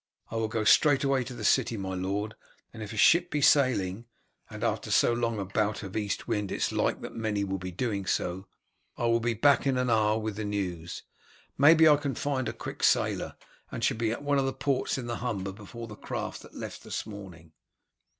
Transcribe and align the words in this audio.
I 0.31 0.35
will 0.37 0.47
go 0.47 0.63
straight 0.63 1.03
away 1.03 1.23
to 1.25 1.35
the 1.35 1.45
city, 1.45 1.77
my 1.77 1.93
lord, 1.93 2.33
and 2.73 2.81
if 2.81 2.91
a 2.91 2.97
ship 2.97 3.29
be 3.29 3.39
sailing 3.39 4.05
and 4.49 4.63
after 4.63 4.89
so 4.89 5.13
long 5.13 5.37
a 5.37 5.45
bout 5.45 5.83
of 5.83 5.95
east 5.95 6.27
wind 6.27 6.51
it 6.51 6.55
is 6.55 6.71
like 6.71 7.01
that 7.01 7.13
many 7.15 7.43
will 7.43 7.59
be 7.59 7.69
doing 7.71 8.07
so 8.07 8.47
I 8.97 9.05
will 9.05 9.19
be 9.19 9.35
back 9.35 9.67
in 9.67 9.77
an 9.77 9.91
hour 9.91 10.17
with 10.17 10.37
the 10.37 10.43
news. 10.43 11.03
Maybe 11.55 11.87
I 11.87 11.97
can 11.97 12.15
find 12.15 12.49
a 12.49 12.51
quick 12.53 12.81
sailer, 12.81 13.35
and 13.71 13.83
shall 13.83 13.95
be 13.97 14.09
at 14.09 14.23
one 14.23 14.39
of 14.39 14.45
the 14.45 14.53
ports 14.53 14.97
in 14.97 15.05
the 15.05 15.17
Humber 15.17 15.51
before 15.51 15.85
the 15.85 15.93
craft 15.95 16.41
that 16.41 16.55
left 16.55 16.83
this 16.83 17.05
morning." 17.05 17.51